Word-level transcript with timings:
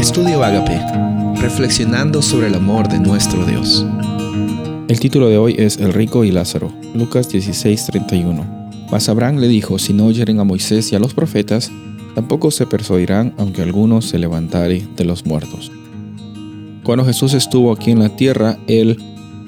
Estudio 0.00 0.42
Agape, 0.42 0.80
reflexionando 1.42 2.22
sobre 2.22 2.46
el 2.46 2.54
amor 2.54 2.88
de 2.88 2.98
nuestro 2.98 3.44
Dios. 3.44 3.84
El 4.88 4.98
título 4.98 5.28
de 5.28 5.36
hoy 5.36 5.56
es 5.58 5.76
El 5.76 5.92
rico 5.92 6.24
y 6.24 6.30
Lázaro, 6.30 6.72
Lucas 6.94 7.28
16:31. 7.28 8.46
Mas 8.90 9.10
Abraham 9.10 9.36
le 9.36 9.48
dijo, 9.48 9.78
si 9.78 9.92
no 9.92 10.06
oyeren 10.06 10.40
a 10.40 10.44
Moisés 10.44 10.90
y 10.90 10.96
a 10.96 10.98
los 10.98 11.12
profetas, 11.12 11.70
tampoco 12.14 12.50
se 12.50 12.66
persuadirán 12.66 13.34
aunque 13.36 13.60
alguno 13.60 14.00
se 14.00 14.18
levantare 14.18 14.88
de 14.96 15.04
los 15.04 15.26
muertos. 15.26 15.70
Cuando 16.82 17.04
Jesús 17.04 17.34
estuvo 17.34 17.70
aquí 17.70 17.90
en 17.90 17.98
la 17.98 18.16
tierra, 18.16 18.56
Él 18.68 18.96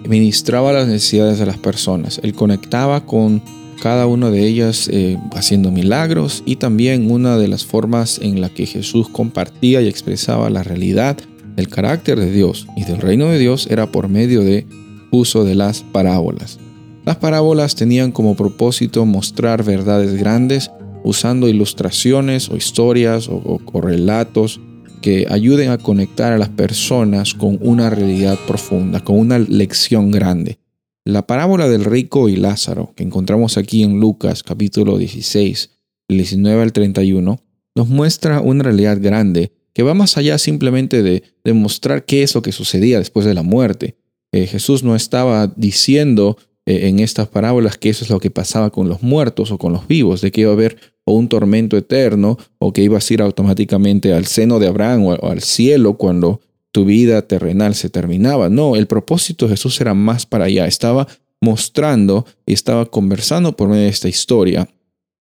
ministraba 0.07 0.75
las 0.75 0.87
necesidades 0.87 1.39
de 1.39 1.47
las 1.47 1.57
personas, 1.57 2.21
Él 2.23 2.35
conectaba 2.35 3.07
con 3.07 3.41
cada 3.83 4.07
una 4.07 4.31
de 4.31 4.47
ellas 4.47 4.89
eh, 4.93 5.19
haciendo 5.33 5.73
milagros 5.73 6.45
y 6.47 6.55
también 6.55 7.11
una 7.11 7.37
de 7.37 7.49
las 7.49 7.65
formas 7.65 8.21
en 8.23 8.41
la 8.41 8.49
que 8.49 8.65
Jesús 8.65 9.09
compartía 9.09 9.83
y 9.83 9.89
expresaba 9.89 10.51
la 10.51 10.63
realidad 10.63 11.19
del 11.57 11.67
carácter 11.67 12.21
de 12.21 12.31
Dios 12.31 12.69
y 12.77 12.85
del 12.85 13.01
reino 13.01 13.27
de 13.27 13.41
Dios 13.41 13.67
era 13.69 13.91
por 13.91 14.09
medio 14.09 14.43
de 14.43 14.69
uso 15.11 15.43
de 15.43 15.57
las 15.57 15.83
parábolas. 15.83 16.61
Las 17.05 17.17
parábolas 17.17 17.75
tenían 17.75 18.13
como 18.13 18.37
propósito 18.37 19.05
mostrar 19.05 19.65
verdades 19.65 20.15
grandes 20.15 20.71
usando 21.03 21.49
ilustraciones 21.49 22.51
o 22.51 22.57
historias 22.57 23.29
o 23.29 23.81
relatos 23.81 24.61
que 25.01 25.27
ayuden 25.29 25.71
a 25.71 25.79
conectar 25.79 26.33
a 26.33 26.39
las 26.39 26.51
personas 26.51 27.35
con 27.35 27.59
una 27.61 27.91
realidad 27.91 28.39
profunda, 28.47 29.01
con 29.01 29.19
una 29.19 29.41
lección 29.41 30.13
grande. 30.13 30.62
La 31.05 31.27
parábola 31.27 31.69
del 31.69 31.85
rico 31.85 32.29
y 32.29 32.37
Lázaro, 32.37 32.93
que 32.95 33.03
encontramos 33.03 33.59
aquí 33.59 33.83
en 33.83 33.99
Lucas 33.99 34.45
capítulo 34.45 34.99
16, 34.99 35.71
19 36.09 36.63
al 36.63 36.73
31, 36.73 37.41
nos 37.75 37.89
muestra 37.89 38.41
una 38.41 38.63
realidad 38.63 38.99
grande 39.01 39.51
que 39.73 39.83
va 39.83 39.95
más 39.95 40.17
allá 40.17 40.39
simplemente 40.39 41.03
de 41.03 41.25
demostrar 41.43 42.05
qué 42.05 42.23
es 42.23 42.37
lo 42.37 42.43
que 42.43 42.53
sucedía 42.53 42.99
después 42.99 43.27
de 43.27 43.35
la 43.35 43.43
muerte. 43.43 43.97
Eh, 44.31 44.47
Jesús 44.47 44.85
no 44.85 44.95
estaba 44.95 45.49
diciendo 45.57 46.37
eh, 46.67 46.87
en 46.87 47.01
estas 47.01 47.27
parábolas 47.27 47.79
que 47.79 47.91
eso 47.91 48.05
es 48.05 48.11
lo 48.11 48.21
que 48.21 48.31
pasaba 48.31 48.71
con 48.71 48.89
los 48.89 49.03
muertos 49.03 49.51
o 49.51 49.59
con 49.59 49.73
los 49.73 49.89
vivos, 49.89 50.21
de 50.21 50.31
que 50.31 50.43
iba 50.43 50.51
a 50.51 50.55
haber 50.55 50.79
o 51.05 51.15
un 51.15 51.29
tormento 51.29 51.77
eterno 51.77 52.39
o 52.61 52.73
que 52.73 52.85
ibas 52.85 53.11
a 53.11 53.15
ir 53.15 53.23
automáticamente 53.23 54.13
al 54.13 54.27
seno 54.27 54.61
de 54.61 54.69
Abraham 54.69 55.07
o 55.07 55.29
al 55.29 55.41
cielo 55.41 55.95
cuando 55.95 56.41
tu 56.73 56.85
vida 56.87 57.23
terrenal 57.23 57.75
se 57.75 57.91
terminaba. 57.91 58.49
No, 58.49 58.77
el 58.77 58.87
propósito 58.87 59.47
de 59.47 59.53
Jesús 59.53 59.81
era 59.81 59.95
más 59.95 60.27
para 60.27 60.47
allá. 60.47 60.67
Estaba 60.67 61.07
mostrando 61.41 62.27
y 62.47 62.55
estaba 62.55 62.87
conversando 62.87 63.55
por 63.57 63.69
medio 63.69 63.83
de 63.83 63.89
esta 63.89 64.09
historia 64.09 64.69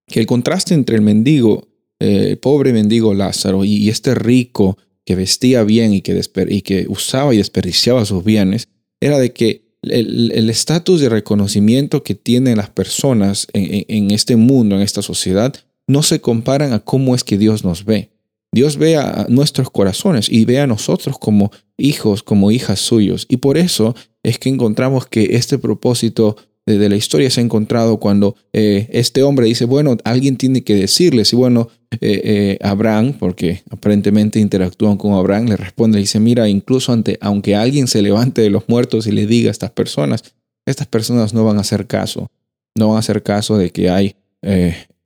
que 0.06 0.20
el 0.20 0.26
contraste 0.26 0.74
entre 0.74 0.96
el 0.96 1.02
mendigo, 1.02 1.68
eh, 1.98 2.28
el 2.30 2.38
pobre 2.38 2.72
mendigo 2.72 3.14
Lázaro 3.14 3.64
y, 3.64 3.88
este 3.88 4.14
rico 4.14 4.78
que 5.04 5.16
vestía 5.16 5.64
bien 5.64 5.92
y 5.92 6.00
que, 6.00 6.86
usaba 6.88 7.34
y 7.34 7.38
desperdiciaba 7.38 8.04
sus 8.04 8.22
bienes, 8.22 8.68
era 9.00 9.18
de 9.18 9.32
que 9.32 9.62
el 9.82 10.48
estatus 10.48 11.00
de 11.00 11.08
reconocimiento 11.08 12.04
que 12.04 12.14
tienen 12.14 12.58
las 12.58 12.70
personas 12.70 13.48
en, 13.52 13.84
en, 13.88 14.10
este 14.12 14.36
mundo, 14.36 14.76
en 14.76 14.82
esta 14.82 15.02
sociedad, 15.02 15.52
no 15.88 16.04
se 16.04 16.20
comparan 16.20 16.72
a 16.72 16.78
cómo 16.78 17.16
es 17.16 17.24
que 17.24 17.36
Dios 17.36 17.64
nos 17.64 17.84
ve. 17.84 18.10
Dios 18.54 18.76
ve 18.76 18.96
a 18.96 19.26
nuestros 19.30 19.70
corazones 19.70 20.28
y 20.30 20.44
ve 20.44 20.60
a 20.60 20.66
nosotros 20.66 21.18
como 21.18 21.50
hijos, 21.78 22.22
como 22.22 22.50
hijas 22.50 22.80
suyos. 22.80 23.26
Y 23.28 23.38
por 23.38 23.56
eso 23.56 23.96
es 24.22 24.38
que 24.38 24.50
encontramos 24.50 25.06
que 25.06 25.36
este 25.36 25.58
propósito 25.58 26.36
de, 26.66 26.88
la 26.88 26.96
historia 26.96 27.30
se 27.30 27.40
ha 27.40 27.44
encontrado 27.44 27.98
cuando 27.98 28.36
eh, 28.52 28.88
este 28.92 29.22
hombre 29.22 29.46
dice, 29.46 29.64
bueno, 29.64 29.96
alguien 30.04 30.36
tiene 30.36 30.62
que 30.62 30.74
decirles. 30.74 31.32
Y 31.32 31.36
bueno, 31.36 31.68
eh, 31.92 31.98
eh, 32.02 32.58
Abraham, 32.60 33.14
porque 33.18 33.62
aparentemente 33.70 34.38
interactúan 34.38 34.98
con 34.98 35.14
Abraham, 35.14 35.46
le 35.46 35.56
responde, 35.56 35.98
dice, 35.98 36.20
mira, 36.20 36.46
incluso 36.46 36.92
ante, 36.92 37.18
aunque 37.22 37.56
alguien 37.56 37.88
se 37.88 38.02
levante 38.02 38.42
de 38.42 38.50
los 38.50 38.68
muertos 38.68 39.06
y 39.06 39.12
le 39.12 39.26
diga 39.26 39.48
a 39.48 39.52
estas 39.52 39.70
personas, 39.70 40.22
estas 40.66 40.86
personas 40.86 41.32
no 41.32 41.44
van 41.44 41.56
a 41.56 41.62
hacer 41.62 41.86
caso. 41.86 42.30
No 42.76 42.88
van 42.88 42.96
a 42.96 43.00
hacer 43.00 43.22
caso 43.22 43.56
de 43.56 43.70
que 43.70 43.88
hay 43.90 44.14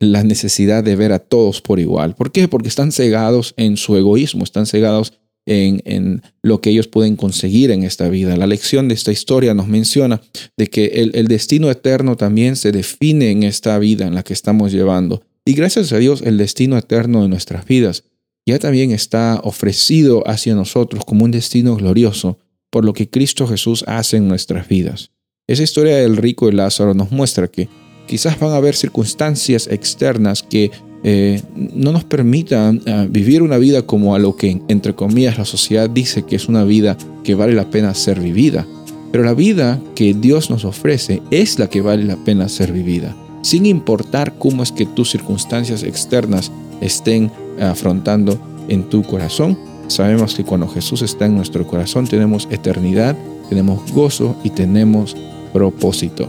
la 0.00 0.24
necesidad 0.24 0.84
de 0.84 0.96
ver 0.96 1.12
a 1.12 1.18
todos 1.18 1.60
por 1.60 1.80
igual. 1.80 2.14
¿Por 2.14 2.32
qué? 2.32 2.48
Porque 2.48 2.68
están 2.68 2.92
cegados 2.92 3.54
en 3.56 3.76
su 3.76 3.96
egoísmo, 3.96 4.44
están 4.44 4.66
cegados 4.66 5.14
en, 5.46 5.80
en, 5.84 6.22
lo 6.42 6.60
que 6.60 6.70
ellos 6.70 6.88
pueden 6.88 7.16
conseguir 7.16 7.70
en 7.70 7.84
esta 7.84 8.08
vida. 8.08 8.36
La 8.36 8.46
lección 8.46 8.88
de 8.88 8.94
esta 8.94 9.12
historia 9.12 9.54
nos 9.54 9.68
menciona 9.68 10.20
de 10.56 10.66
que 10.66 10.86
el, 10.86 11.12
el, 11.14 11.28
destino 11.28 11.70
eterno 11.70 12.16
también 12.16 12.56
se 12.56 12.72
define 12.72 13.30
en 13.30 13.44
esta 13.44 13.78
vida 13.78 14.06
en 14.06 14.14
la 14.14 14.22
que 14.22 14.32
estamos 14.32 14.72
llevando. 14.72 15.22
Y 15.44 15.54
gracias 15.54 15.92
a 15.92 15.98
Dios 15.98 16.22
el 16.22 16.36
destino 16.36 16.76
eterno 16.76 17.22
de 17.22 17.28
nuestras 17.28 17.64
vidas 17.64 18.04
ya 18.46 18.58
también 18.58 18.92
está 18.92 19.40
ofrecido 19.42 20.22
hacia 20.28 20.54
nosotros 20.54 21.04
como 21.04 21.24
un 21.24 21.32
destino 21.32 21.76
glorioso 21.76 22.38
por 22.70 22.84
lo 22.84 22.92
que 22.92 23.10
Cristo 23.10 23.46
Jesús 23.46 23.84
hace 23.86 24.18
en 24.18 24.28
nuestras 24.28 24.68
vidas. 24.68 25.10
Esa 25.48 25.62
historia 25.62 25.96
del 25.96 26.16
rico 26.16 26.48
y 26.48 26.52
Lázaro 26.52 26.94
nos 26.94 27.10
muestra 27.10 27.48
que 27.48 27.68
Quizás 28.06 28.38
van 28.38 28.52
a 28.52 28.56
haber 28.56 28.76
circunstancias 28.76 29.68
externas 29.70 30.42
que 30.42 30.70
eh, 31.02 31.42
no 31.54 31.92
nos 31.92 32.04
permitan 32.04 32.80
eh, 32.84 33.06
vivir 33.10 33.42
una 33.42 33.58
vida 33.58 33.82
como 33.82 34.14
a 34.14 34.18
lo 34.18 34.36
que, 34.36 34.60
entre 34.68 34.94
comillas, 34.94 35.38
la 35.38 35.44
sociedad 35.44 35.90
dice 35.90 36.24
que 36.24 36.36
es 36.36 36.48
una 36.48 36.64
vida 36.64 36.96
que 37.24 37.34
vale 37.34 37.54
la 37.54 37.70
pena 37.70 37.94
ser 37.94 38.20
vivida. 38.20 38.66
Pero 39.12 39.24
la 39.24 39.34
vida 39.34 39.80
que 39.94 40.14
Dios 40.14 40.50
nos 40.50 40.64
ofrece 40.64 41.22
es 41.30 41.58
la 41.58 41.68
que 41.68 41.80
vale 41.80 42.04
la 42.04 42.16
pena 42.16 42.48
ser 42.48 42.72
vivida, 42.72 43.16
sin 43.42 43.66
importar 43.66 44.34
cómo 44.38 44.62
es 44.62 44.72
que 44.72 44.86
tus 44.86 45.10
circunstancias 45.10 45.82
externas 45.84 46.50
estén 46.80 47.30
afrontando 47.60 48.38
en 48.68 48.88
tu 48.88 49.02
corazón. 49.02 49.56
Sabemos 49.86 50.34
que 50.34 50.44
cuando 50.44 50.68
Jesús 50.68 51.02
está 51.02 51.26
en 51.26 51.36
nuestro 51.36 51.66
corazón 51.66 52.06
tenemos 52.06 52.48
eternidad, 52.50 53.16
tenemos 53.48 53.92
gozo 53.92 54.36
y 54.42 54.50
tenemos 54.50 55.16
propósito. 55.52 56.28